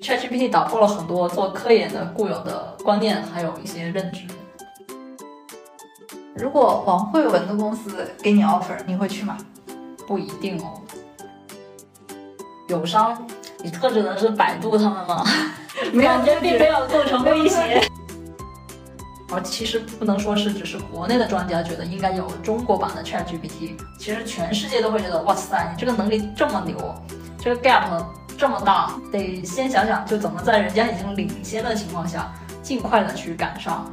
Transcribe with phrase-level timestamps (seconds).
[0.00, 4.22] ChatGPT 打破了很多做科研的固有的观念，还有一些认知。
[6.34, 9.36] 如果王慧文的公司给你 offer，你会去吗？
[10.06, 10.80] 不一定哦。
[12.68, 13.26] 友商，
[13.62, 15.24] 你特指的是百度他们吗？
[16.00, 17.80] 感觉并没有构成威胁。
[19.32, 26.76] 而其实不能说是只是国内的专家觉得应该有中国版的 ChatGPT，其实全世界都会觉得哇塞，你这个能力这么牛，
[27.42, 28.04] 这个 gap
[28.36, 32.30] 这么大，得先想想就怎么在人家已经领先的情况下，
[32.62, 33.90] 尽快的去赶上。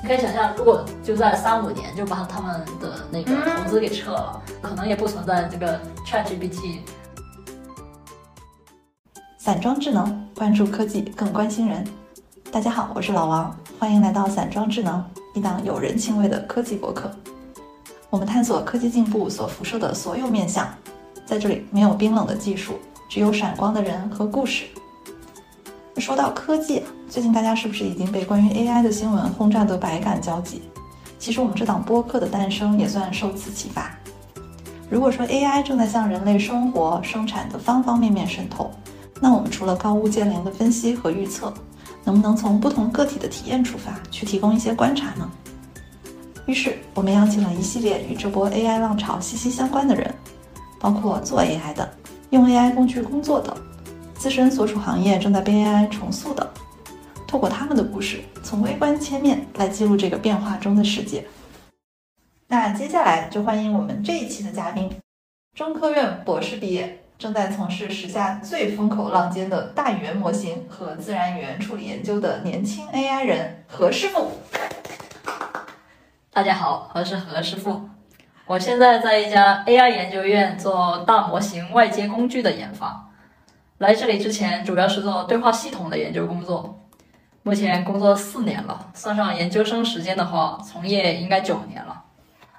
[0.00, 6.78] 你可以想象，如果就在三五年就把他们的那个投资给撤了，可能也不存在这个 ChatGPT。
[9.36, 11.84] 散装智能，关注科技，更关心人。
[12.52, 17.10] 大家好，我是老王，欢迎来到散装智能，一档有人情味的科技博客。
[18.10, 20.68] 我们探索科技进步所辐射的所有面向，
[21.28, 24.64] 在这里没有冰冷的技术，只有闪光的人和故事。
[25.98, 30.62] 说到科技，最近大家是不是已经被关于 AI 的新闻轰炸得百感交集？
[31.18, 33.94] 其实我们这档播客的诞生也算受此启发。
[34.88, 38.70] 如果说 AI 正在向人类生活生产的方方面面渗透，
[39.20, 41.52] 那我们除了高屋建瓴的分析和预测，
[42.04, 45.30] 能不能从不同个体的体验出发，去提供一些观察呢？
[46.46, 50.14] 于是，我们邀请了一系列与这波 AI 浪潮息息相关的人，
[50.80, 51.88] 包括做 AI 的、
[52.30, 53.56] 用 AI 工具工作的、
[54.14, 56.48] 自身所处行业正在被 AI 重塑的，
[57.26, 61.26] 透过他们的故事，从微观切面来记录这个变化中的世界。
[62.46, 64.90] 那接下来就欢迎我们这一期的嘉宾，
[65.54, 67.02] 中科院博士毕业。
[67.18, 74.30] 正在从事时下最风口浪尖的大语言模型和自然语言处理研究的年轻 AI 人何师傅。
[76.30, 77.97] 大家好，我是何师傅。
[78.48, 83.10] 我现在在一家 AI 研究院做大模型外接工具的研发。
[83.76, 86.82] 来这里之前，主要是做对话系统的研究工作。
[87.42, 92.02] 目前工作四年了，算上研究生时间的话，从业应该九年了。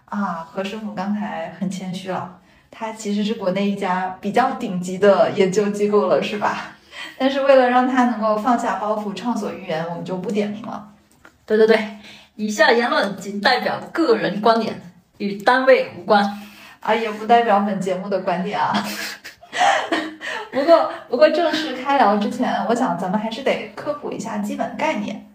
[0.05, 2.37] 啊，何师傅刚才很谦虚了。
[2.69, 6.73] 他其实是国内一家比较顶级的研究机构了，是吧？
[7.17, 10.89] 但是为了让他能够放下包袱，畅所欲言，我们就不点名了。
[11.47, 11.97] 对对对，
[12.35, 14.79] 以下言论仅代表个人观点，
[15.19, 16.27] 与单位无关，
[16.79, 18.73] 啊，也不代表本节目的观点啊。
[20.51, 25.29] 不过，不过正式开聊之前，我想咱们还是得科普一下基本概念。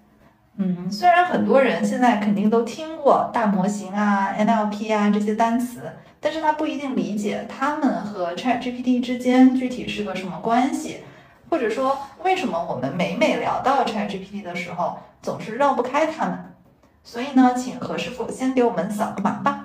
[0.56, 5.80] 嗯，虽然很多人现在肯定都听过大模型啊、NLP 啊这些单词。
[6.20, 11.04] 但是他不一定理解他们和 ChatGPT 之间具体是个什么关系，
[11.50, 16.54] 或者说为什么我们每每聊到 ChatGPT 的时候总是绕不开他们。
[17.02, 19.63] 所以呢，请何师傅先给我们扫个码吧。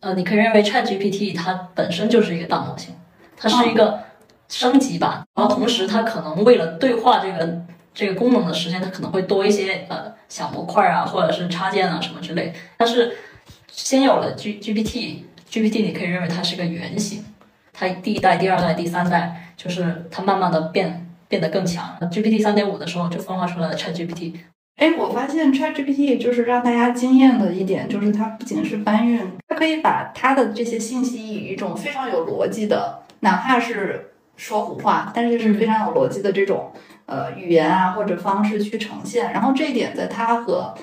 [0.00, 2.94] 呃，你可以认为 ChatGPT 它本身就是一个大模型，
[3.36, 4.00] 它是一个
[4.48, 7.62] 升级版，然后同时它可能为了对话这个
[7.94, 12.52] 这个功能的实现，它可能会多一些呃小模块啊，或者是插件啊什么之类。
[12.76, 13.16] 但是
[13.70, 15.24] 先有了 G GPT。
[15.50, 17.24] GPT 你可以认为它是个原型，
[17.72, 21.98] 它第一代、第二代、第三代，就是它慢慢的变变得更强。
[22.02, 24.36] GPT 三点五的时候就分化出来了 ChatGPT。
[24.80, 36.72] 哎，我发现 ChatGPT 就是让大家惊艳的一点，就是它不仅是搬运，它可以把它的这些信息以一种非常有逻辑的，哪怕是说胡话，但是是非常有逻辑的这种
[37.04, 39.30] 呃语言啊或者方式去呈现。
[39.34, 40.74] 然后这一点在它和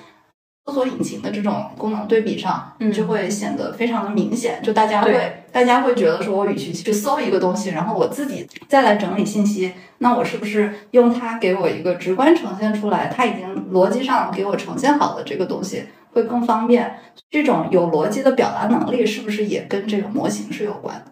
[0.68, 4.62] 搜索引擎的这种功能对比上，嗯就会显得非常的明显。
[4.62, 17.00] 就大家会，大家会觉得说，我与其去搜一个东西，然后我自己再来整理信息，那我是不是用它给我一个直观呈现出来，它已经逻辑上给我呈现好的这个东西会更方便？
[17.32, 21.06] 这种有逻辑的表达能力，是不是也跟这个模型是有关的？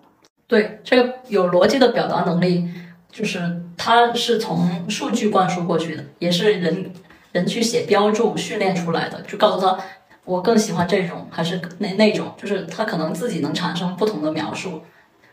[0.47, 2.67] 对，这个有逻辑的表达能力，
[3.09, 6.91] 就是它是从数据灌输过去的，也是人。
[7.35, 9.77] 人去写标注训练出来的，就告诉他
[10.23, 14.81] 我更喜欢这种还是那那种，就是他可能自己能产生不同的描述，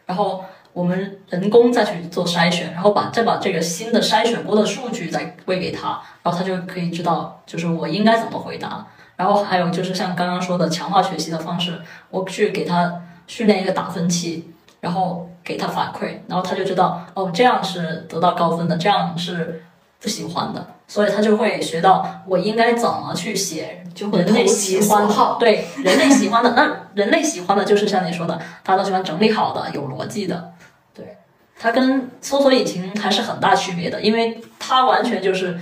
[0.04, 8.84] 然后我们人工再去做筛选，然后把再把这个新的筛选过的数据再喂给他，然后他就可以知道就是我应该怎么回答。
[9.15, 11.80] 然后还有就是像刚刚说的强化学习的方式，
[12.10, 19.62] 我去给他训练一个打分器，然后给他反馈，然后他就知道哦这样是得到高分的，这样是
[20.00, 20.66] 不喜欢的。
[20.92, 25.09] 所以他就会学到我应该怎么去写，就人类喜欢
[25.39, 30.53] 对人类喜欢的，那人类喜欢的就是像你说的，大家都喜欢整理好的、有逻辑的。
[30.92, 31.16] 对，
[31.59, 35.59] 它跟搜索引擎还是很大区别的，因为它完全就是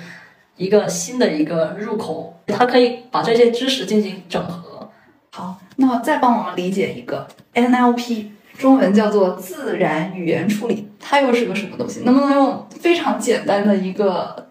[0.56, 4.90] 一个新的一个入口，它可以把这些知识进行整合。
[5.30, 8.30] 好，那再帮我们理解一个 NLP。
[8.58, 12.00] 中文叫做自然语言处理，它又是个什么东西？
[12.00, 14.49] 能不能用非常简单的一个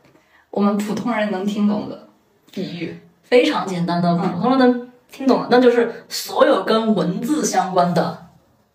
[0.50, 2.08] 我们普通人能听懂的
[2.52, 3.00] 比喻？
[3.24, 8.28] 非常简单的，普通人能听懂的，那就是所有跟文字相关的，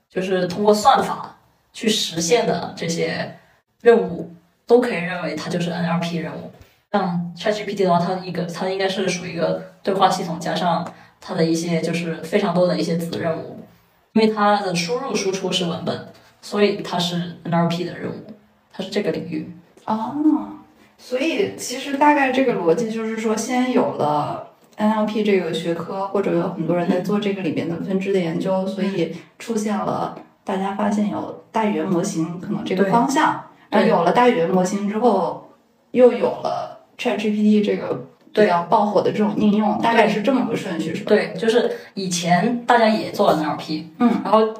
[0.08, 1.36] 就是通过算法
[1.72, 3.36] 去实现的这些
[3.80, 4.32] 任务，
[4.66, 6.52] 都可以认为它就是 NLP 任务。
[6.92, 10.86] 像 ChatGPT 的话，它一个它应该是属于一个对话系统，加上
[11.20, 13.58] 它的一些就是非常多的一些子任务，
[14.12, 18.34] 因为它的输入输出是文本，所以它是 NLP 的任务，
[18.72, 19.52] 它是这个领域。
[19.86, 20.14] 哦，
[20.98, 35.50] 所以其实大概这个逻辑就是说，先有了 NLP 这个学科，或者有很多人在做这个里面的分支的研究，所以出现了大家发现有大语言模型可能这个方向，然后有了大语言模型之后，
[35.90, 36.72] 又有了。
[36.96, 41.08] ChatGPT 这个比较爆火的这种应用，大概是这么个顺序，是吧？
[41.08, 44.54] 对，就是以前大家也做了 NLP，嗯，然后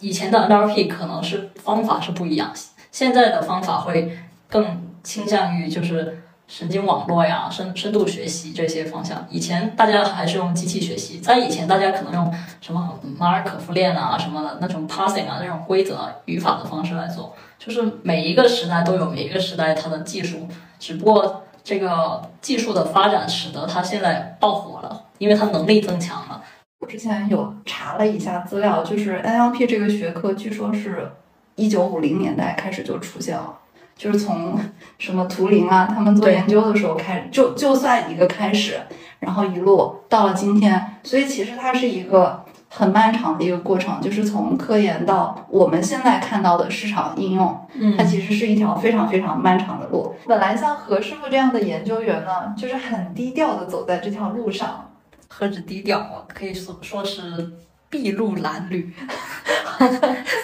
[0.00, 2.52] 以前的 NLP 可能是方法是不一样，
[2.90, 4.10] 现在的方法会
[4.48, 9.26] 更倾向于就是神经网络呀、深深度学习这些方向。
[9.30, 17.34] 以前大家还是用机器学习，在以前大家可能用什么马尔可夫链啊什么的那种 parsing 啊那种规则语法的方式来做。
[17.58, 20.46] 就是每一个时代都有每一个时代它的技术，
[20.78, 21.44] 只不过。
[21.64, 26.42] 这个技术的发展使得它现在爆火了，因为它能力增强了。
[26.80, 31.12] 我之前有查了一下资料，就是 NLP 这个学科，据说是
[31.56, 33.52] 一九五零年代开始就出现了，
[33.98, 34.58] 就是从
[34.96, 38.80] 什么图灵啊，他们做研究的时候开始，就就算一个开始，
[39.18, 42.44] 然后一路到了今天，所以其实它是一个。
[42.70, 50.14] 很漫长的一个过程，就是从科研到我们现在看到的市场应用，嗯，它其实是一条非常非常漫长的路。
[50.26, 54.90] 本来像何师傅这样的研究员呢，就是很低调的走在这条路上，
[55.28, 57.54] 何止低调，可以说说是
[57.90, 58.92] 筚路蓝缕，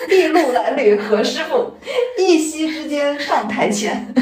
[0.08, 1.74] 筚路蓝缕何师傅
[2.18, 4.14] 一夕之间上台前，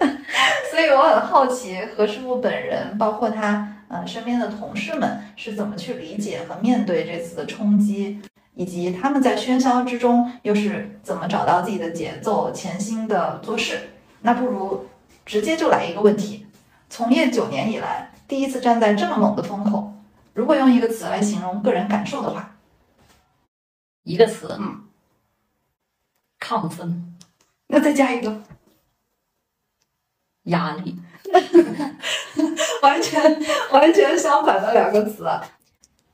[0.70, 3.74] 所以我很好奇何师傅本人，包括他。
[3.90, 8.20] 呃，身边的同事们是怎么去理解和面对这次的冲击，
[8.54, 13.80] 以及他们在喧嚣之中又是怎么找到自己的节奏、潜心的做事？
[14.20, 14.86] 那不如
[15.24, 16.44] 直接就来一个问题：
[16.90, 19.94] 从业九年以来，第一次站在这么猛的风口，
[20.34, 22.56] 如果用一个词来形容个人感受的话，
[24.08, 24.84] 一个词，嗯，
[26.40, 27.14] 亢奋。
[27.66, 28.42] 那再加一个，
[30.44, 30.98] 压力。
[32.80, 33.20] 完全
[33.70, 35.28] 完全相反的两个词，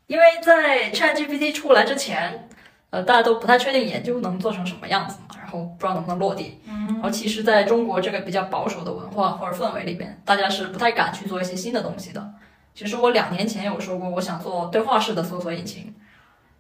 [0.09, 2.49] 因为在 ChatGPT 出来之前，
[2.91, 6.61] 呃，大家都不太确定研究能做成什么样子嘛，然后不知道能不能落地。
[6.67, 12.35] 嗯，然后其实在中国这个比较保守的文化或者氛围里边，大家是不太敢去做一些新的东西的。
[12.75, 15.95] 其实我两年前有说过，我想做对话式的搜索引擎，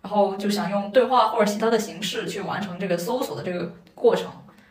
[0.05, 4.31] 然后就想用对话或者其他的形式去完成这个搜索的这个过程。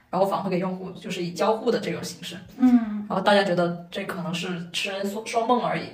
[0.09, 2.37] 然后反馈给用户，就是以交互的这种形式。
[2.57, 5.85] 嗯，然后大家觉得这可能是痴人说说梦而已。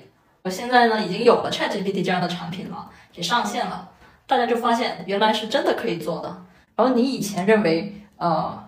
[0.41, 3.89] 我现在呢，已经有了 ChatGPT 这样的产品了，也上线了，
[4.27, 6.45] 大家就发现原来是真的可以做的。
[6.75, 8.61] 然后你以前认为呃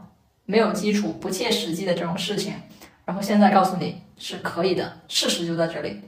[0.46, 2.54] 没有基础、不切实际的这种事情，
[3.04, 6.00] 然后现在告诉你是可以的，事实就在这里。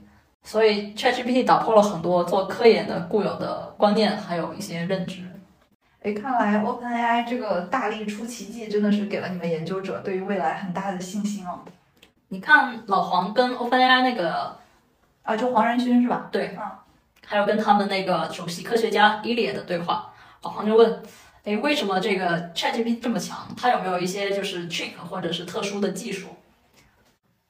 [0.44, 5.24] 所以 ChatGPT 打破了很多做科研的固有的观念，还有一些认知。
[6.02, 11.62] 哎，看来 OpenAI 这个大力出奇迹，真的是给了你们研究者对于未来很大的信心哦。
[12.28, 14.58] 你看老黄跟 OpenAI 那个
[15.22, 16.28] 啊，就黄仁勋是吧？
[16.30, 16.84] 对，啊，
[17.26, 21.02] 还有跟他们那个首席科学家伊列的对话，老黄就问，
[21.46, 23.48] 哎，为什么这个 ChatGPT 这么强？
[23.56, 26.28] 它有没有一些就是 trick 或者是特殊的技术？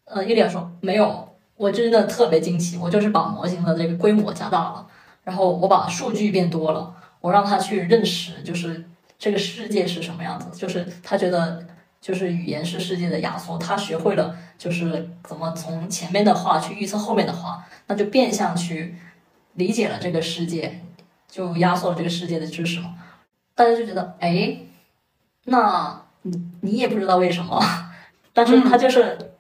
[0.06, 1.33] 呃，伊列说没有，
[1.64, 4.86] 我真的特别惊奇，我就是把模型的这个规模加大了，
[5.24, 6.94] 然后我把数据变多了。
[7.22, 8.84] 我让他去认识，就是
[9.18, 11.66] 这个世界是什么样子，就是他觉得，
[12.02, 18.96] 就是语言是世界的压缩，他学会了，就是怎么从前面的话去预测后面的话，那就变相去
[19.54, 20.82] 理解了这个世界，
[21.30, 22.96] 就压缩了这个世界的知识嘛。
[23.56, 24.58] 大家就觉得，哎，
[25.46, 27.58] 那你你也不知道为什么，
[28.34, 29.33] 但是他就是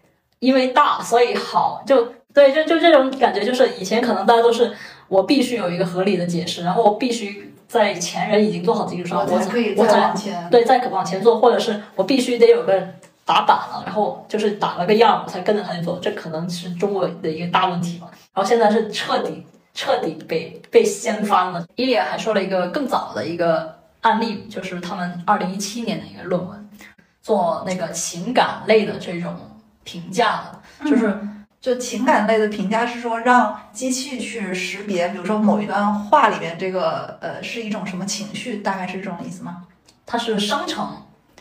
[0.43, 4.73] 因为大，所以好，就对，就就这种感觉，就是以前可能大家都是
[5.07, 7.50] 我必须有一个合理的解释，然后我必须。
[7.65, 12.79] 在前人已经做好基础上，我可以再往前，对，再往前做，或者是我必须得有个
[13.25, 18.07] 打板了，然后就是打了个样，我才跟着他去做，这可能是中国的一个大问题吧。
[18.31, 21.65] 然后现在是彻底彻底被被掀翻了。
[21.73, 26.69] 伊利亚还说了一个更早的一个案例，就是他们二零一七年的一个论文，
[27.23, 29.33] 做那个情感类的这种
[29.84, 31.20] 评价的，就是。
[31.63, 39.60] 就情感类的评价是说，让机器去识别，比如说某一段话里面这个呃是一种什么情绪，大概是这种意思吗？
[40.06, 40.86] 它是生成，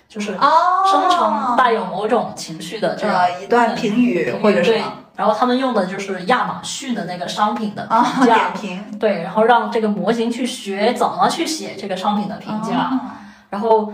[0.09, 0.49] 就是哦，
[0.89, 3.05] 生成带有某种情绪的这
[3.41, 12.77] 一段评语或者什么然后他们用的就是亚马逊的那个商品的啊评价，点评对，然后让这个模型去学怎么去写这个商品的评价。
[12.77, 13.17] 啊
[13.51, 13.93] 然后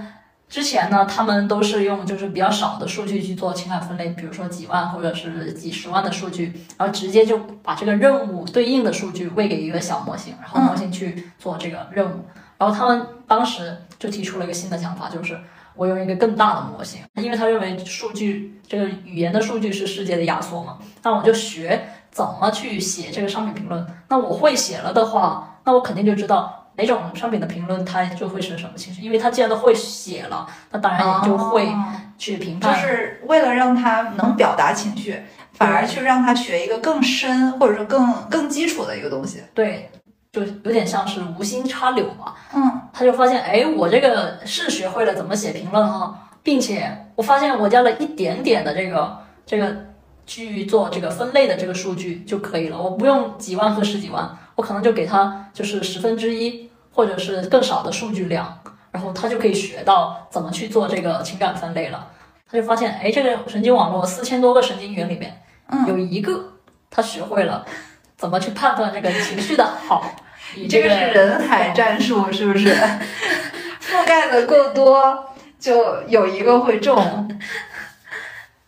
[0.48, 12.24] 之前呢，他们都是用就是比较少的数据去做情感分类，比如说几万或者是几十万的数据，然后直接就把这个任务对应的数据喂给一个小模型，然后模型去做这个任务。
[12.56, 15.38] 然后他们当时就提出了一个新的想法，就是
[15.76, 23.86] 我用一个更大的模型，因为他认为数据这个语言的数据是世界的压缩嘛，那我就学怎么去写这个商品评论。
[24.08, 26.57] 那我会写了的话，那我肯定就知道。
[26.78, 31.84] 哪种商品的评论，它就会是什么情绪，因为它既然都会写了，那当然也就会哦
[32.16, 32.88] 去评判就。
[32.88, 35.20] 是为了让他能表达情绪，
[35.52, 39.42] 反而去让他学一个更深或者说更更基础的一个东西。
[39.52, 39.90] 对，
[40.32, 42.34] 就有点像是无心插柳嘛。
[42.54, 49.76] 嗯，他就发现，哎，我这个是学会了怎么写评论哈，并且我发现我加了一点点的这个这个
[50.26, 58.58] 去做这个分类的这个数据就可以了，我不用几万和十几万，我可能就给他就是十分之一或者是更少的数据量，
[58.90, 62.08] 然后他就可以学到怎么去做这个情感分类了。
[62.50, 66.54] 他就发现，哎，这个神经网络四千多个神经元里面，嗯有一个
[66.90, 67.64] 他学会了
[68.16, 70.02] 怎么去判断这个情绪的好
[70.56, 72.74] 你这个是人海战术，是不是？
[73.80, 75.26] 覆盖的够多，
[75.58, 77.28] 就有一个会中。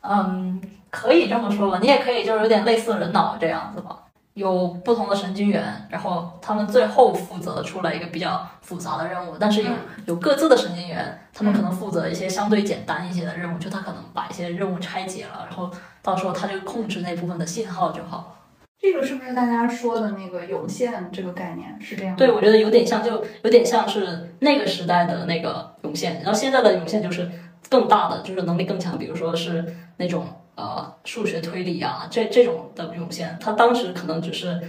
[0.02, 0.60] 嗯，
[0.90, 3.96] 可以这么说吧，你也可以就是有点类似人脑这样子吧，
[4.40, 9.70] 有不同的神经元，然后他们最后负责出来一个比较复杂的任务，但是有
[10.06, 15.70] 有各自的神经元，他们可能负责一些相对简单一些的任务，就他可能把一些任务拆解了，然后
[16.02, 18.38] 到时候他就控制那部分的信号就好。
[18.80, 22.16] 这个是不是大家说的那个涌现这个概念是这样？
[22.16, 27.30] 对，我觉得有点像，就有点像是那个时代的那个涌现，然后现在的涌现就是
[27.68, 29.62] 更大的，就是能力更强，比如说是
[29.98, 30.26] 那种
[30.60, 34.60] 呃数学推理啊，这这种的涌现，它当时可能只是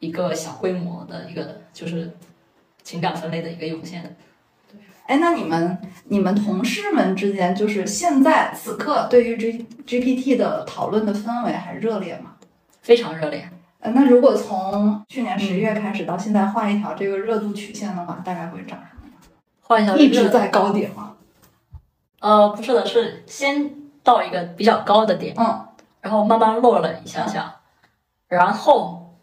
[0.00, 2.10] 一个小规模的一个就是
[2.82, 4.16] 情感分类的一个涌现。
[5.06, 5.78] 哎，那你们
[6.08, 12.34] 你们同事们之间，就是现在此刻对于 G GPT 的讨论的氛围还热烈吗？
[12.82, 13.48] 非常热烈，
[13.80, 19.12] 呃，那如果从去年十月开始到现在画一条这个热度曲线的话，大概会长什么
[19.60, 19.96] 换一条？
[19.96, 21.14] 一直在高点吗？
[22.20, 23.70] 呃不是的，是先
[24.08, 25.68] 到一个比较高的点，嗯，
[26.00, 27.56] 然后慢慢落了一下下，
[28.26, 29.14] 然后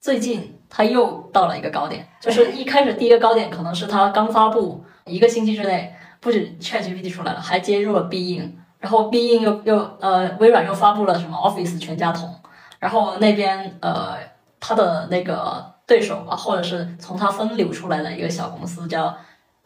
[0.00, 12.32] 最近它又到了一个高点，就是一开始第一个高点可能是它刚发布一个星期之内，不止 ChatGPT 出来了，还接入了 Bing，，然后 Bing 又又呃微软又发布了什么 Office 全家桶，
[12.78, 14.16] 然后那边呃
[14.60, 19.12] 它的那个对手吧，或者是从它分流出来的一个小公司叫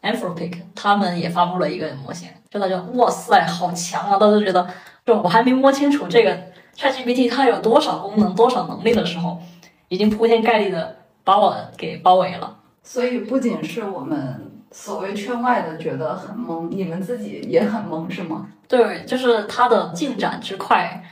[0.01, 4.67] Anthropic，他们也发布了一个模型，就大家哇塞好强啊，当时觉得
[5.05, 6.39] 就我还没摸清楚这个
[6.77, 9.41] ChatGPT 它有多少功能、多少能力的时候，
[9.89, 12.57] 已经铺天盖地的把我给包围了。
[12.83, 18.49] 所以不仅是我们所谓圈外的觉得很懵，你们自己也很懵，是吗？
[18.67, 21.03] 对，就是它的进展之快，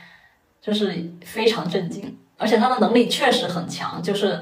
[0.61, 4.41] 就是非常震惊，而且它的能力确实很强，就是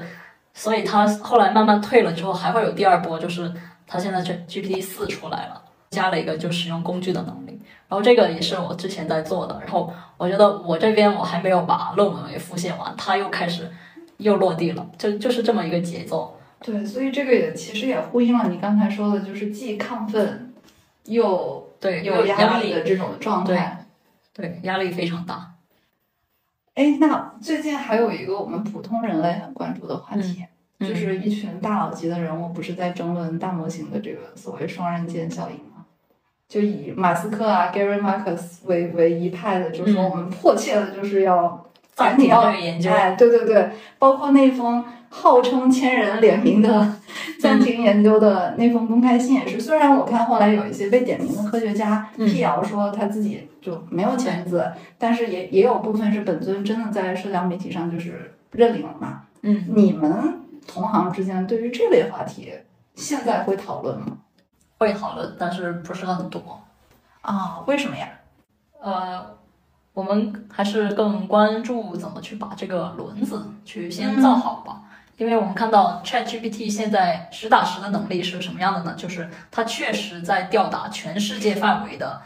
[0.54, 3.52] 所以它后来慢慢退了之后，还会有第二波，就是
[3.86, 13.70] 它现在这 GPT 四出来了，加了一个就使用工具的能力，然后这个也是我之前在做的，然后我觉得我这边我还没有把论文给复现完，它又开始
[14.18, 16.38] 又落地了，就就是这么一个节奏。
[16.60, 20.52] 对，所以这个也其实也呼应了你刚才说的，就是既亢奋
[21.04, 23.86] 又对，有压压力的这种状态。
[24.32, 25.54] 对，压力非常大。
[26.74, 30.44] 哎，那最近还有一个我们普通人类很关注的话题，
[30.78, 35.75] 嗯就是一群大佬级的人物不是在争论大模型的这个所谓双刃剑效应吗？
[36.48, 46.94] 就以马斯克啊、Gary Marcus 为为一派的，就是说嗯我们迫切的就是要赶暂停紧要研究，哎，对对对，包括那封号称千人联名的
[47.40, 52.26] 暂停研究的那封公开信也是，虽然我看后来有一些被点名的科学家嗯。
[52.26, 54.64] 辟谣说他自己就没有签字，
[54.98, 59.22] 但是也也有部分是本尊真的在社交媒体上就是认领了嘛。
[59.42, 62.52] 嗯，你们同行之间对于这类话题
[62.94, 64.06] 现在会讨论吗？
[64.78, 66.62] 会讨论，但是不是很多。
[67.22, 68.08] 啊、为什么呀？
[68.80, 69.36] 呃，
[69.92, 74.82] 我们还是更关注怎么去把这个轮子去先造好吧。
[75.16, 78.94] 因为我们看到 ChatGPT 现在实打实的能力是什么样的呢？
[78.98, 82.20] 就是它确实在吊打全世界范围的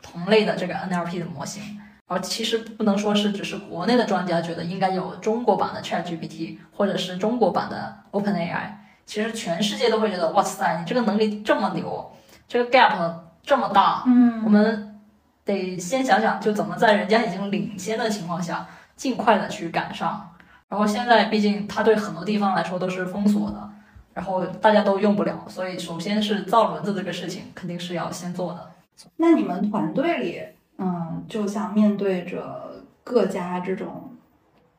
[0.00, 8.72] 同类的这个 NLP 的模型，而其实不能说是只是国内的专家觉得应该有中国版的 ChatGPT 或者是中国版的 OpenAI，
[9.04, 12.10] 其实全世界都会觉得哇塞，你这个能力这么牛，
[12.48, 15.00] 这个 gap 这么大，嗯我们
[15.44, 18.66] 得先想想，就怎么在人家已经领先的情况下，
[18.96, 20.28] 尽快的去赶上。
[20.68, 23.70] 然后现在毕竟它对很多地方来说都是封锁的，
[24.14, 28.70] 然后大家都用不了，所以首先是造轮子这个事情肯定是要先做的。
[29.16, 30.40] 那你们团队里，
[30.78, 34.10] 嗯，就像面对着各家这种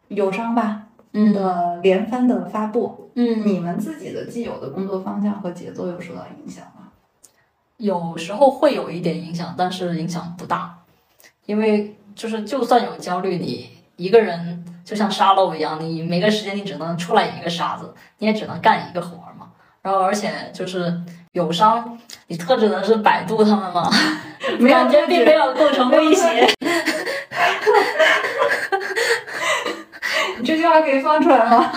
[0.08, 0.83] 友商吧
[1.14, 6.90] 的连番的发布，嗯，你们自己的既有的工作方向和节奏有受到影响吗？
[7.78, 10.80] 有时候会有一点影响，但是影响不大，
[11.46, 19.52] 因为就是就算有焦虑，你一个人就像沙漏一样，你每个时间你只能出来一个沙子，你也只能干一个活儿嘛。
[19.82, 21.02] 然后而且就是
[21.34, 23.90] 友商，你特指的是百度他们吗？
[24.60, 26.48] 没有感觉并没有构成威胁。
[30.74, 31.72] 你这句话可以放出来吗？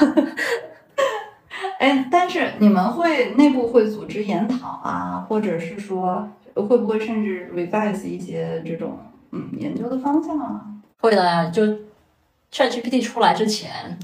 [1.79, 8.99] 哎，但是你们会内部会组织研讨啊，或者是说会不会甚至 revise 一些这种
[9.33, 10.62] 嗯研究的方向啊？
[11.00, 11.62] 会的，就
[12.50, 13.99] ChatGPT 出来之前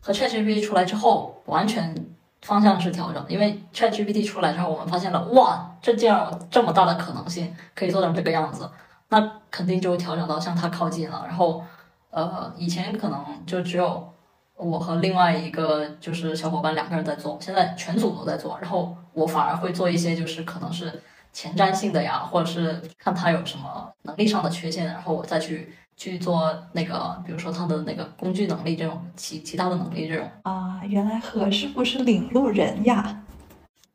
[0.00, 1.94] 和 ChatGPT 出来之后，完全
[2.42, 3.24] 方向是调整。
[3.28, 8.68] 因为 ChatGPT 出来之后，我们发现了哇，这竟然有这么大的可能性，可以做成这个样子，
[9.08, 11.24] 那肯定就调整到向它靠近了。
[11.26, 11.62] 然后，
[12.10, 14.06] 呃，以前可能就只有
[14.56, 18.58] 我和另外一个就是小伙伴两个人在做，现在全组都在做。
[18.60, 30.26] 然后我反而会做一些就是可能是前瞻性的呀，或者是看他有什么能力上的缺陷，然后我再去去做那个，比如说他的那个工具能力这种其其他的能力这种。
[30.42, 33.22] 啊，原来何师傅是领路人呀！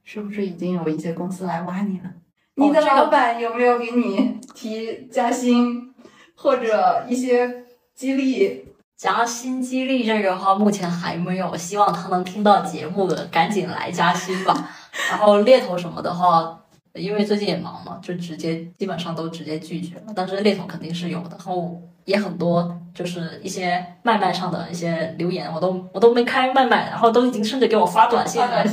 [0.03, 2.11] 是不是已经有一些公司来挖你了？
[2.55, 5.93] 你的老板有没有给你提加薪
[6.35, 7.65] 或者一些
[7.95, 8.65] 激励？
[9.01, 14.70] 加薪激励这个的话，目前还没有，希望他能听到节目的，赶紧来加薪吧。
[15.10, 16.55] 然后猎头什么的话，
[16.93, 20.13] 因为最近也忙嘛，就直接基本上都直接拒绝了。
[20.15, 28.64] 但是猎头肯定是有的，然后也很多就是一些麦麦上的一些留言，我都我都没开麦麦，然后都已经甚至给我发短信了。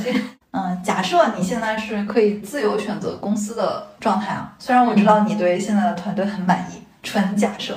[0.51, 7.75] 嗯，假设你现在是可以自由选择公司的状态啊，虽然我知道你对现在的团队很满意，纯假设。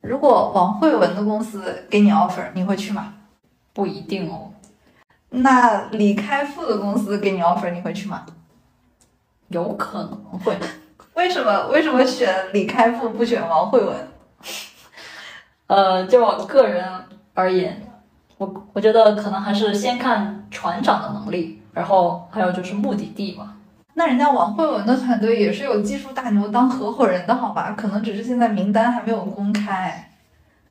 [0.00, 3.14] 如果王慧文的公司给你 offer，你会去吗？
[3.72, 4.52] 不一定哦，
[5.30, 8.24] 那李开复的公司给你 offer，你会去吗？
[9.48, 10.56] 有可能会。
[11.14, 11.68] 为什么？
[11.68, 14.08] 为什么选李开复不选王慧文？
[15.66, 16.84] 呃，就我个人
[17.34, 17.92] 而言，
[18.38, 23.54] 我我觉得可能还是先看船长的能力，然后还有就是目的地吧。
[23.98, 27.74] 那人家王慧文的团队也是有技术大牛当合伙人的好吧？
[27.76, 30.12] 可能只是现在名单还没有公开。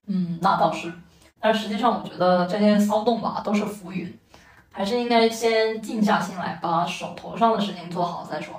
[0.06, 0.90] 嗯，那倒是。
[1.38, 4.18] 但实际上，我觉得这些骚动吧都是浮云，
[4.72, 8.56] 还是应该先静下心来，把手头上的事情做好再说。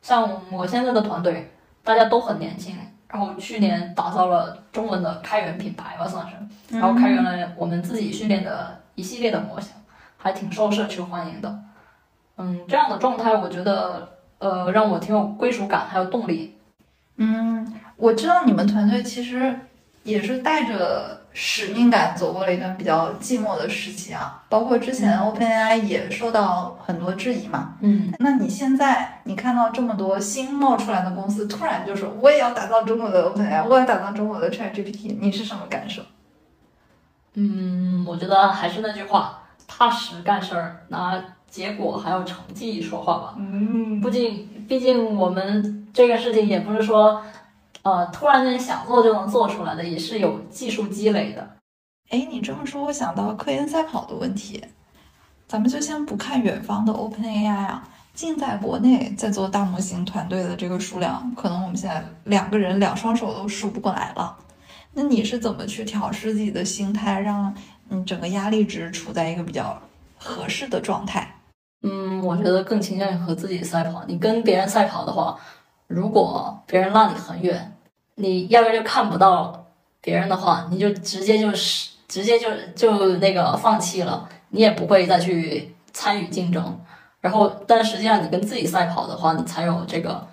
[0.00, 6.78] 像我现在的团队，大家都很年轻，然后去年打造了中文的开源品牌吧，算是。
[6.78, 9.72] 然后开源了我们自己训练的一系列的模型，
[10.16, 11.63] 还挺受社区欢迎的。
[12.36, 16.58] 嗯，这样的状态，我觉得呃让我挺有归属感，还有动力。
[17.16, 19.56] 嗯，我知道你们团队其实
[20.02, 27.74] 也是带着使命感走过了一段比较寂寞的时期啊，包括之前 OpenAI 也受到很多质疑嘛。
[27.80, 36.02] 嗯，那你现在你看到这么多新冒出来的公司，突然就说我也要打造中国的 OpenAI，我要打造中国的 ChatGPT，你是什么感受？
[37.34, 41.20] 嗯，我觉得还是那句话，踏实干事儿，拿
[41.54, 43.34] 结果还有成绩说话吧。
[43.38, 47.22] 嗯毕竟，毕竟我们这个事情也不是说，
[47.82, 51.48] 呃，突然间想做就能做出来的，也是有技术积累的。
[52.10, 54.64] 哎，你这么说，我想到科研赛跑的问题。
[55.46, 64.36] 咱们就先不看远方的 OpenAI 啊，近在国内在做大模型团队的这个数量，可能我们现在两个人两双手都数不过来了。
[64.92, 67.54] 那你是怎么去调试自己的心态，让
[67.88, 69.80] 你整个压力值处在一个比较
[70.18, 71.32] 合适的状态？
[71.86, 74.02] 嗯，我觉得更倾向于和自己赛跑。
[74.06, 75.38] 你跟别人赛跑的话，
[75.86, 77.76] 如果别人拉你很远，
[78.14, 79.66] 你压根就看不到
[80.00, 86.80] 别人的话，你就直接就是直接就就那个放弃了，你也不会再去参与竞争。
[87.20, 90.26] 然后，但实际上你跟自己赛跑的话，你才有这个，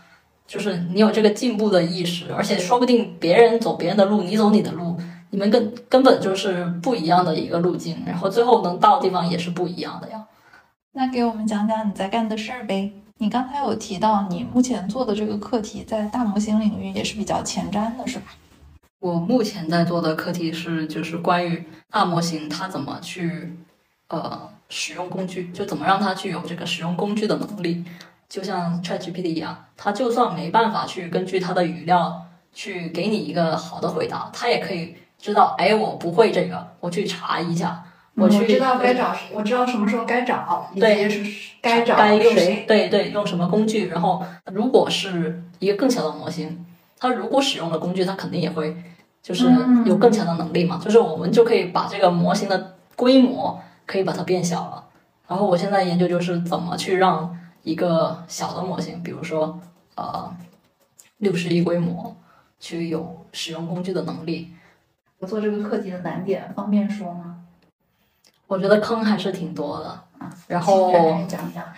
[0.48, 4.98] 就是你有这个进步的意识，而且说不定别人走别人的路，你走你的路，
[5.32, 10.26] 你们根根本就是不一样的一个路径，然后最后能到的地方也是不一样的呀。
[10.94, 12.92] 那给我们讲讲你在干的事儿呗。
[13.18, 18.26] 你刚才有提到你目前做的这个课题在大模型领域也是比较前瞻的，是吧？
[19.00, 23.56] 我目前在做的课题是，就是关于大模型它怎么去
[24.10, 27.86] 呃使用工具，就怎么让它具有这个使用工具的能力。
[28.28, 37.84] 就像 ChatGPT 一样，它就算没办法去根据它的语料去给你一个好的回答，它也可以知道，哎，我不会这个，我去查一下，
[38.22, 42.66] 我去知道该找，我知道什么时候该找，以对及是该找该用谁。
[42.68, 43.88] 对对，用什么工具？
[43.88, 46.66] 然后，如果是一个更小的模型，
[47.00, 48.76] 它如果使用了工具，它肯定也会
[49.22, 50.80] 就是嗯有更强的能力嘛。
[50.84, 54.84] 就是我们就可以把这个模型的规模可以把它变小了。
[55.28, 59.60] 然后我现在研究就是怎么去让一个小的模型，比如说
[59.96, 60.30] 呃
[61.18, 62.16] 六十亿规模，
[62.60, 64.52] 去有使用工具的能力。
[65.20, 67.31] 我做这个课题的难点方便说吗？
[68.52, 69.88] 我觉得坑还是挺多的。
[70.20, 70.92] 啊，然后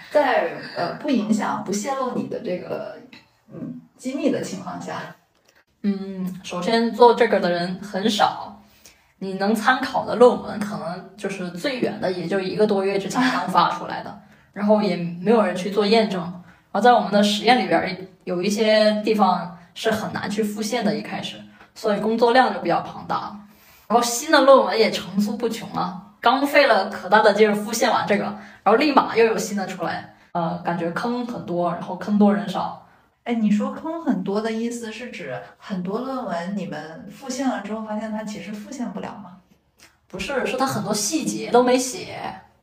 [0.10, 2.98] 在呃不影响、不泄露你的这个
[3.54, 5.16] 嗯机密的情况下，
[5.84, 8.60] 嗯，首先做这个的人很少，
[9.20, 16.20] 你能参考的论文可能就是最远的，也就一个多月之前刚发出来的，然后也没有人去做验证。
[16.20, 17.88] 然后在我们的实验里边儿，
[18.24, 21.38] 有一些地方是很难去复现的，一开始，
[21.76, 23.40] 所以工作量就比较庞大。
[23.88, 28.24] 然后新的论文也层出不穷啊，刚费了可大的劲儿复现完这个，
[28.64, 32.88] 然后立马又有新的出来，呃，感觉坑很多，然后坑多人少。
[33.26, 39.38] 哎，你说坑很多的意思是指很多论文你们复现了之后，发现它其实复现不了吗？
[40.08, 42.18] 不是，是它很多细节都没写。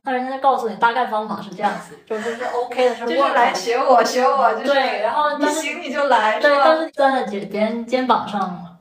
[0.05, 6.51] 那人家告诉你大概方法是这样子，就是是 OK 的，是就 work 是来学我，学我，就是对，然后你行你就来，对？
[6.65, 8.79] 但是站在别别人肩膀上，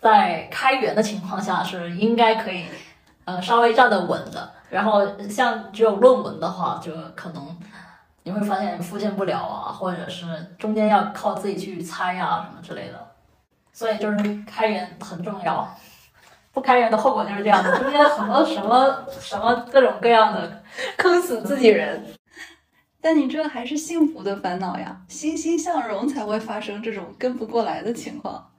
[0.00, 2.64] 在开源的情况下是应该可以，
[3.26, 4.50] 呃，稍微站得稳的。
[4.70, 7.56] 然后像只有论文的话，就可能
[8.24, 10.26] 你会发现复现不了啊，或者是
[10.58, 13.06] 中间要靠自己去猜啊什么之类的。
[13.72, 15.68] 所以就是开源很重要，
[16.52, 20.62] 不开源的后果就是这样的，中间很多什么什么各种各样的
[20.96, 22.02] 坑死自己人。
[23.00, 28.50] 但你这还是幸福的烦恼呀，欣欣向荣才会发生这种跟不过来的情况。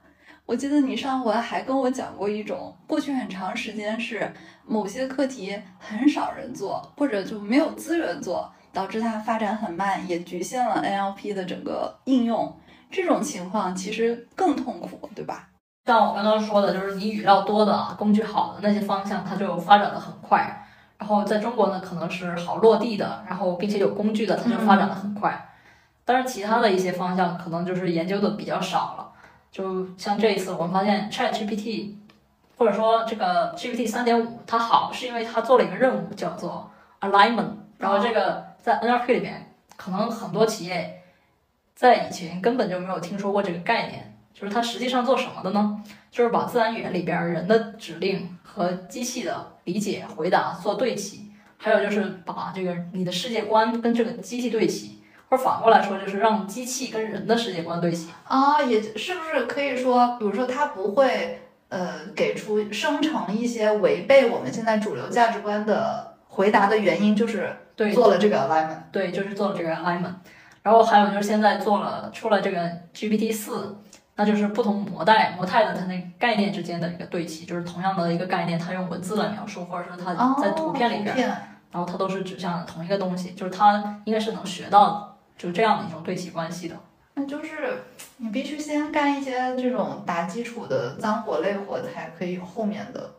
[0.48, 4.34] 我记得你上回还跟我讲过一种，过去很长时间是
[4.66, 12.58] 某些课题很少人做，或者就没有资源做，导致它发展很慢，也局限了 NLP 的整个应用。
[12.90, 15.50] 这种情况其实更痛苦，对吧？
[15.86, 20.66] 像我刚刚说的，就是你语料多的、啊工具好的那些方向，它就发展的很快。
[20.98, 25.50] 然后在中国呢，可能是好落地的，然后并且有工具的，它就发展的很快。
[26.06, 29.12] 但是其他的一些方向，可能就是研究的比较少了。
[29.58, 31.96] 就像这一次，我们发现 Chat GPT，
[32.60, 36.70] 或者说这个 GPT 三点五，它好是因为它做了一个任务叫做
[37.02, 41.02] alignment，然后这个在 NLP 里边，可能很多企业
[41.74, 44.14] 在以前根本就没有听说过这个概念。
[44.32, 45.84] 就是它实际上做什么的呢？
[46.12, 54.97] 就是把自然语言里边人的指令和机器的理解回答做对齐，还有就是把这个你的世界观跟这个机器对齐，
[55.30, 58.10] 或者反过来说就是让机器跟人的世界观对齐。
[58.26, 68.92] 啊，也是不是可以说，比如说它不会呃给出生成一些违背我们现在主流价值观的回答的原因，就是对做了这个 alignment。
[68.92, 70.16] 对，就是做了这个 alignment。
[70.64, 73.78] 然后还有就是现在做了出了这个 GPT 四，
[74.16, 81.30] 那就是不同模态模态的它那概念之间的一个对齐，就是同样的一个概念，它用文字来描述，或者说它哦，在图片里边，片
[81.72, 85.07] 然后它都是指向同一个东西，就是它应该是能学到
[85.38, 86.76] 就这样的一种对齐关系的。
[87.14, 87.84] 那就是
[88.18, 93.12] 你必须先干一些这种打基础的脏活累活，才可以有后面的。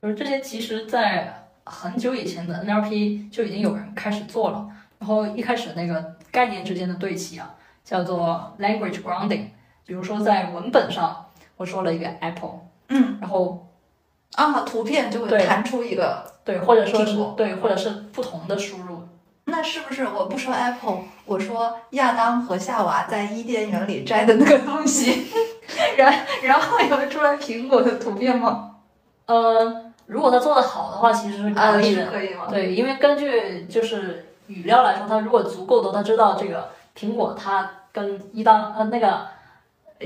[0.00, 4.68] 就是这些，其实在很久以前的 NLP 就已经有人开始做了。
[4.98, 9.46] 然后一开始那个概念之间的对齐啊，叫做 language grounding。
[9.84, 13.68] 比如说在文本上，我说了一个 apple，嗯然后
[14.34, 16.30] 啊，图片就会弹出一个。
[16.44, 18.91] 对，或者说是对，或者是不同的输入。
[19.44, 25.26] 那是不是我不说 Apple，我说亚当和夏娃在伊甸园里摘的那个东西，
[25.96, 28.76] 然然后也会出来苹果的图片吗？
[29.26, 32.04] 呃，如果他做的好的话，其实可以的。
[32.04, 32.46] 是可以吗？
[32.48, 39.26] 对，因为根据就是语料来说，他如果足够多，他知道这个苹果它跟伊当呃那个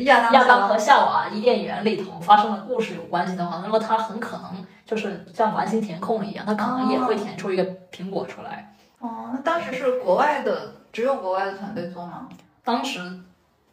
[0.04, 8.72] 亚当亚当和和夏娃伊甸园里头发生的故事有关系的话，那么他很可能就是像完形填空一样，他可能也会填出一个苹果出来。
[8.98, 12.28] 哦，那当时是国外的，只有国外的团队做吗？
[12.64, 13.20] 当时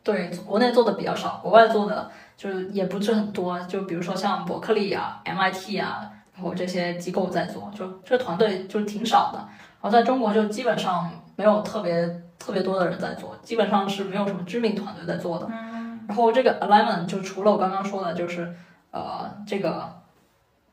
[0.04, 9.40] 对国内做的比较少，国外做的就是也不是很多，就比如说像伯克利啊、MIT 啊，然后这些机构在做，就这个团队就是挺少的。
[9.82, 15.48] 然后在中国就基本上没有特别特别多的人在做，基本上是没有什么知名团队在做的。
[15.50, 18.54] 嗯，然后这个 alignment 就除了我刚刚说的，就是
[18.92, 20.02] 呃这个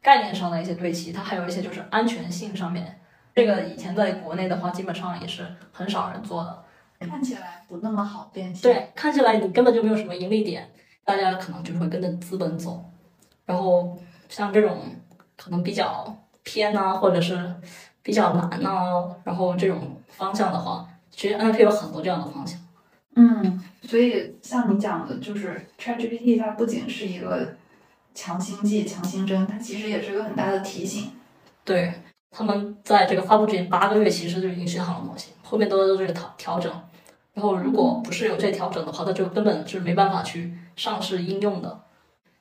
[0.03, 3.01] 概念上的一些对齐，它还有一些就是安全性上面，
[3.35, 6.64] 这个以前在国内的话，基本上也是很少人做的。
[7.01, 10.71] 看起来不那么好变现。，对，看起来你根本就没有什么盈利点，
[11.05, 12.85] 大家可能就会跟着资本走。
[13.47, 14.83] 然后像这种
[15.37, 17.55] 可能比较偏啊，或者是
[18.03, 22.61] 比较难啊，然后这种方向的话，其实 NLP 有很多这样的方向。
[23.16, 27.57] 嗯，所以像你讲的，就是 ChatGPT 它不仅是一个
[28.14, 31.11] 强心剂、强心针，它其实也是个很大的提醒。
[31.64, 31.93] 对，
[32.31, 36.73] 他们在这个发布之前八个月其实就已经训好了模型，后面都都是调调整。
[37.33, 41.81] 然后如果不是有这调整的话，它就根本是没办法去上市应用的。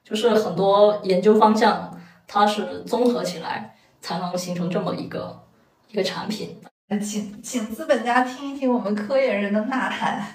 [0.03, 1.95] 就是很多研究方向，
[2.27, 5.43] 它是综合起来才能形成这么一个
[5.89, 6.59] 一个产品。
[7.01, 10.25] 请请资本家听一听我们科研人的呐喊。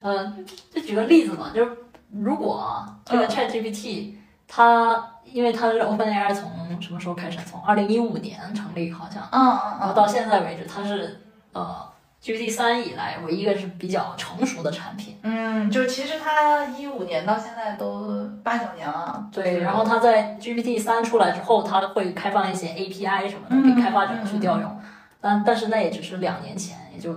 [0.00, 1.70] 嗯，就举个例子嘛，就是
[2.10, 4.14] 如果啊这个嗯 ChatGPT
[4.48, 7.38] 它因为它是 OpenAI 从什么时候开始？
[7.46, 9.22] 从二零一五年成立好像。
[9.32, 9.40] 嗯
[9.80, 11.20] 然后到现在为止，它是
[11.52, 11.76] 呃
[12.22, 15.18] GPT 三以来唯一一个是比较成熟的产品。
[15.22, 19.28] 嗯，就其实它一五年到现在都八九年了。
[19.32, 24.80] 对，然后它在 GPT 三出来之后，它会开放一些 API 什么的嗯给开发者去调用，
[25.20, 27.16] 但但是那也只是两年前，也就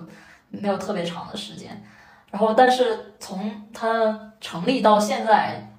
[0.50, 1.70] 没有特别长的时间。
[2.30, 5.71] 然后，但是从它成立到现在，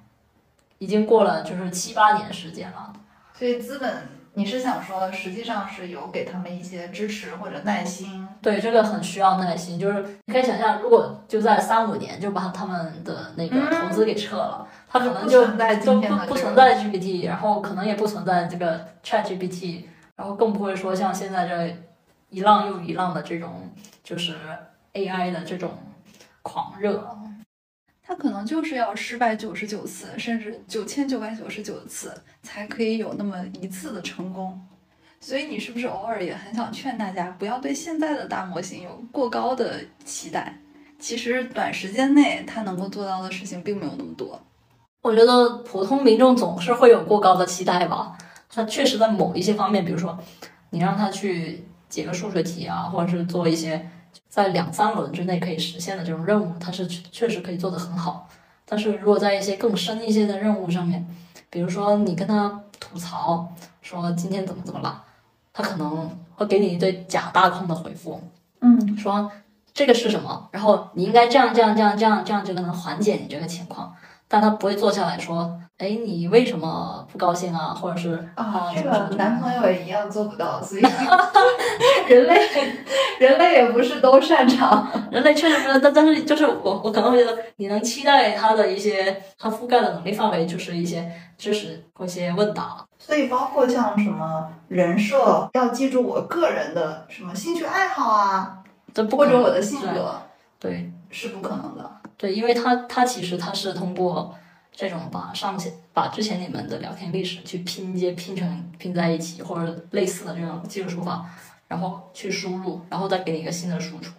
[0.83, 2.91] 已经过了就是七八年时间了。
[3.33, 3.89] 所以资本，
[4.33, 8.27] 你是想说，实际上是有给他们一些支持或者耐心。
[8.41, 9.79] 对，这个很需要耐心。
[9.79, 15.45] 就是你可以想象，如果就在三五年就把他们的那个投资给撤了，他可能就
[15.77, 19.85] 就不不存在 GPT，然后可能也不存在这个 Chat GPT，
[20.17, 21.77] 然后更不会说像现在这
[22.27, 23.71] 一浪又一浪的这种
[24.03, 24.35] 就是
[24.93, 25.71] AI 的这种
[26.41, 27.07] 狂热。
[28.05, 34.61] 它可能就是要失败九十九次，甚至九千九百九十九次，才可以有那么一次的成功。
[35.21, 40.59] 所以你是不是偶尔也很想劝大家，不要对现在的大模型有过高的期待？
[40.99, 44.39] 其实短时间内它能够做到的事情并没有那么多。
[45.01, 48.17] 我觉得普通民众总是会有过高的期待吧。
[48.49, 50.17] 他确实在某一些方面，比如说
[50.69, 53.89] 你让他去解个数学题啊，或者是做一些
[54.29, 58.27] 在两三轮之内可以实现的这种任务，他是确确实可以做得很好。
[58.65, 61.05] 但是如果在一些更深一些的任务上面，
[61.49, 65.03] 比如说你跟他吐槽说今天怎么怎么了，
[65.51, 68.21] 他可能会给你一堆假大空的回复，
[68.61, 69.31] 嗯说
[69.73, 73.93] 这个是什么，然后你应该这样这样这样这样这样就能缓解你这个情况，
[74.27, 80.81] 但他不会坐下来说，哎，你为什么不高兴啊，或者是啊，这个男朋友也一样做不到，所以
[82.07, 82.39] 人类
[83.19, 84.89] 人类也不是都擅长。
[85.11, 92.85] 人类确实不是，但但是就是我我可能会觉得，你能期待他的一些他覆盖的能力范围，就是一些知识或一些问答。
[92.97, 98.59] 所以包括像什么人设，要记住我个人的什么兴趣爱好啊，
[98.93, 100.21] 这不或者我的性格
[100.57, 101.91] 对是不可能的。
[102.15, 104.33] 对，因为他他其实他是通过
[104.73, 111.25] 这种把上前把之前你们的聊天历史去拼接拼成拼在一起，或者类似的这种技术手法，
[111.67, 114.13] 然后去输入，然后再给你一个新的输出。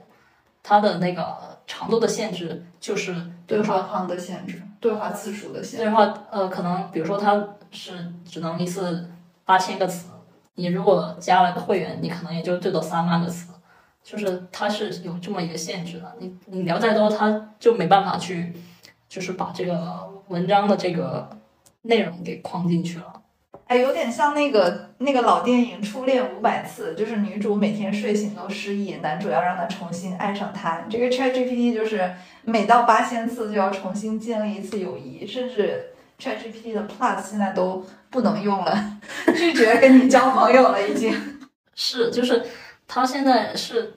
[0.62, 3.14] 它的那个长度的限制就是，
[3.46, 5.84] 对话框的限制，对话次数的限制。
[5.84, 9.10] 对话，呃，可能比如说它是只能一次
[9.44, 10.06] 八千个词，
[10.54, 13.52] 你如果加了个会员，你可能也就最多三万个词，
[14.02, 16.14] 就是它是有这么一个限制的。
[16.18, 18.54] 你你聊再多，它就没办法去，
[19.06, 21.28] 就是把这个文章的这个
[21.82, 23.22] 内容给框进去了。
[23.66, 30.82] 哎，有点像那个那个老电影《初恋五百次》，就是女主每天睡醒都失忆，男主要让她重新爱上他。
[30.90, 38.98] 这个 ChatGPT 就是每到八千次就要重新建立一次友谊，甚至 ChatGPT 的 Plus 现在都不能用了，
[39.34, 41.14] 拒绝跟你交朋友了，已经。
[41.74, 42.44] 是，就是
[42.87, 43.94] 他现在是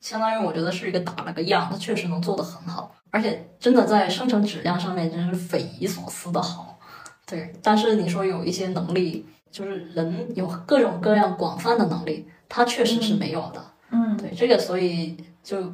[0.00, 6.80] 相当于我觉得是一个打了个样，他确实能做得很好，而且真的在生成质量上面真是匪夷所思的好。
[7.24, 13.64] 对，但是你说有一些能力，就是人有各种各样广泛的能力，它确实是没有的。
[13.90, 15.72] 嗯，对这个，所以就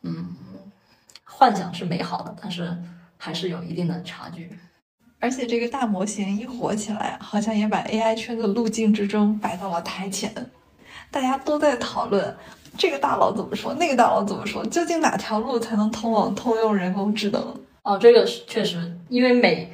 [0.00, 0.34] 嗯，
[1.22, 2.76] 幻想是美好的，但是
[3.16, 4.50] 还是有一定的差距。
[5.20, 10.34] 而且这个大模型一火起来，好像也把 AI 圈的路径之中摆到了台前，
[11.12, 12.36] 大家都在讨论
[12.76, 17.54] 这个大佬怎么说，那个大佬怎么说，究竟哪条路才能通往通用人工智能？
[17.82, 19.70] 哦，这个是确实，因为每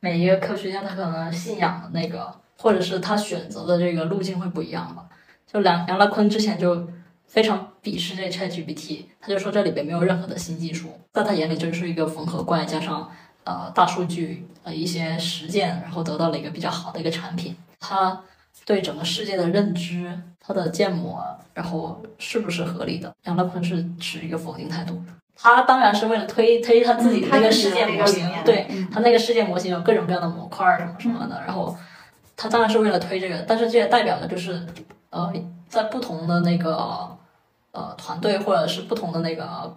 [0.00, 5.04] 每一个科学家他可能信仰的那个，或者是他选择的这个路径会不一样吧。
[5.46, 6.88] 就梁杨乐坤之前就
[7.26, 13.10] 非常鄙视这 ChatGPT，他就说这里边没有任何的新技术，在他眼里就是一个缝合怪加上
[13.44, 17.56] 呃大数据呃一些实践，然后得到了一个比较好的一个产品。
[17.78, 18.20] 他
[18.70, 21.20] 对整个世界的认知，它的建模，
[21.52, 23.12] 然后是不是合理的？
[23.24, 25.02] 杨乐坤是持一个否定态度。
[25.34, 31.76] 他当然是为了推推他自己的那个世界模型，对他那个世界模型有各种各样的模块什么什么的，然后
[32.36, 34.64] 他当然是为了推这个，但是这也代表的就是，
[35.10, 35.32] 呃，
[35.68, 37.18] 在不同的那个
[37.72, 39.74] 呃团队或者是不同的那个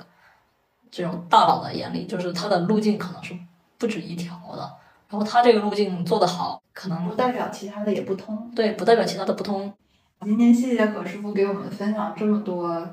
[0.92, 3.34] 这种大佬的眼里，就是他的路径可能是
[3.80, 4.72] 不止一条的，
[5.14, 9.72] 然后他这个路径做得好，可能不代表其他的也不通，对，不代表其他的不通。
[10.22, 12.84] 今天谢谢何师傅给我们分享这么多。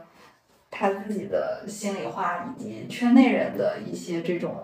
[0.70, 4.54] 他自己的心里话，以及圈内人的一些这种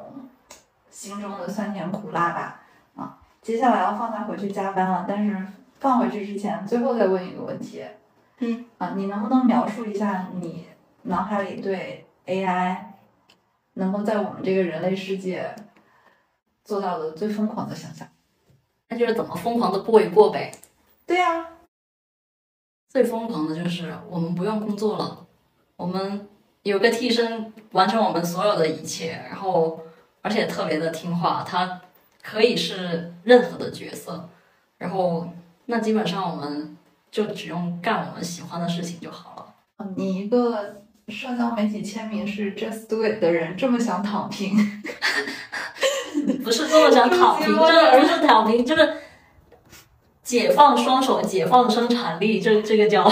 [0.90, 2.60] 心中的酸甜苦辣吧。
[2.94, 5.46] 啊，接下来要放他回去加班了，但是
[5.80, 7.82] 放回去之前，最后再问一个问题。
[8.40, 8.66] 嗯。
[8.76, 10.66] 啊，你能不能描述一下你
[11.04, 12.76] 脑海里对 AI
[13.72, 15.50] 能够在我们这个人类世界
[16.66, 18.07] 做到的最疯狂的想象？
[18.88, 20.52] 那就是怎么疯狂的过一过呗。
[21.07, 21.46] 对呀。
[22.88, 25.26] 最疯狂的就是我们不用工作了。
[25.76, 26.29] 我们
[26.62, 29.81] 有个替身完成我们所有的一切，然后
[30.22, 31.81] 而且特别的听话，他
[32.22, 34.29] 可以是任何的角色，
[34.79, 35.29] 然后
[35.66, 36.76] 那基本上我们
[37.11, 39.87] 就只用干我们喜欢的事情就好了。
[39.96, 44.57] 你一个社交媒体签名是 Just Do It 的人，这么想躺平？
[46.44, 48.96] 不是这么想躺平，这不是躺平，就是
[50.22, 53.02] 解放双手，解放生产力，这这个叫。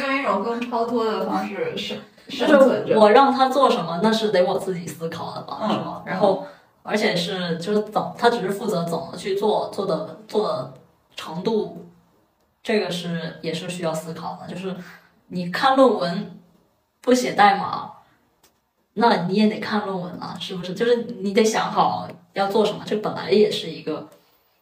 [0.00, 2.98] 用一种更超脱的方式生生存着。
[2.98, 6.02] 我让他做什么，那是得我自己思考的吧，是吗？
[6.06, 6.46] 然后，
[6.82, 10.74] 而且是就是怎，他只是负责怎么去做，做的做的
[11.14, 11.86] 程度，
[12.62, 14.52] 这个是也是需要思考的。
[14.52, 14.74] 就是
[15.28, 16.40] 你看论文
[17.00, 17.90] 不写代码，
[18.94, 20.74] 那你也得看论文啊，是不是？
[20.74, 24.08] 就是你得想好要做什么，这本来也是一个，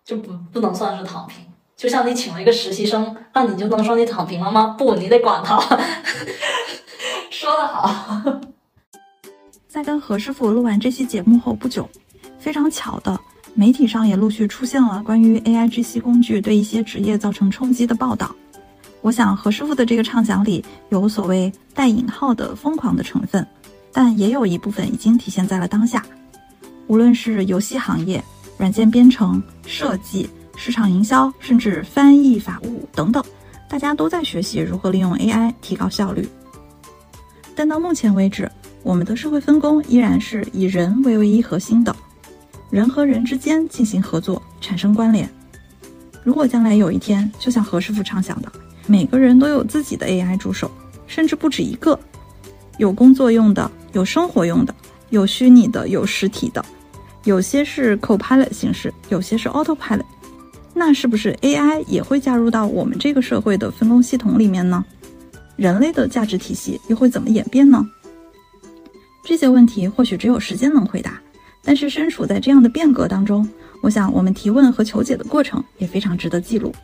[0.05, 1.39] 就不不能算是躺平。
[1.77, 4.75] 就像你请了一个实习生，那你就能说你躺平了吗？
[4.79, 5.59] 不，你得管他。
[7.31, 8.41] 说得好。
[9.69, 11.89] 在跟何师傅录完这期节目后不久，
[12.39, 13.19] 非常巧的，
[13.55, 18.35] 媒体上也陆续出现了关于 AI 知悉工具对一些职业造成冲击的报道。
[19.01, 23.45] 我想何师傅的这个畅想里有所谓带引号的疯狂的成分，
[23.93, 26.07] 但也有一部分已经体现在了当下。
[26.87, 28.23] 无论是游戏行业、
[28.59, 30.29] 软件编程、设计。
[30.57, 33.21] 市场营销，甚至翻译、法务等等，
[33.69, 36.29] 大家都在学习如何利用 AI 提高效率。
[37.57, 38.49] 但到目前为止，
[38.85, 41.95] 我们的社会分工依然是以人为唯一核心的，
[42.71, 45.29] 人和人之间进行合作，产生关联。
[46.23, 48.51] 如果将来有一天，就像何师傅畅想的，
[48.87, 50.71] 每个人都有自己的 AI 助手，
[51.09, 51.99] 甚至不止一个，
[52.79, 54.73] 有工作用的，有生活用的，
[55.15, 56.65] 有虚拟的，有实体的，
[57.23, 60.03] 有些是 Copilot 形式，有些是 Autopilot。
[60.75, 64.85] 那是不是 AI 也会加入到我们这个社会的分工系统里面呢？
[65.55, 67.89] 人类的价值体系又会怎么演变呢？
[69.25, 71.21] 这些问题或许只有时间能回答。
[71.63, 73.49] 但是身处在这样的变革当中，
[73.83, 76.75] 我想我们提问和求解的过程也非常值得记录。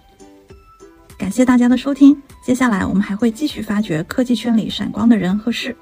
[1.18, 5.76] 感谢大家的收听，接下来我们还会继续发掘科技圈里闪光的人和事。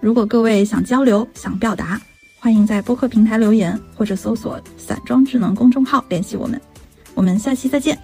[0.00, 2.00] 如果各位想交流、想表达，
[2.38, 6.60] 欢迎在播客平台留言，或者搜索“散装智能”公众号联系我们。
[7.14, 7.98] 我们下期再见。